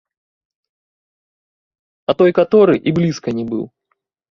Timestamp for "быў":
3.55-3.65